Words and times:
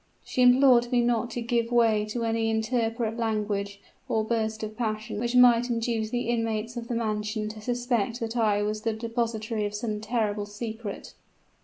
She 0.23 0.41
implored 0.41 0.91
me 0.91 0.99
not 1.01 1.29
to 1.29 1.41
give 1.43 1.71
way 1.71 2.05
to 2.05 2.23
any 2.23 2.49
intemperate 2.49 3.17
language 3.17 3.79
or 4.09 4.23
burst 4.23 4.63
of 4.63 4.75
passion 4.75 5.19
which 5.19 5.35
might 5.35 5.69
induce 5.69 6.09
the 6.09 6.27
inmates 6.29 6.75
of 6.75 6.87
the 6.87 6.95
mansion 6.95 7.47
to 7.49 7.61
suspect 7.61 8.19
that 8.19 8.35
I 8.35 8.63
was 8.63 8.81
the 8.81 8.93
depositary 8.93 9.63
of 9.67 9.75
some 9.75 10.01
terrible 10.01 10.47
secret. 10.47 11.13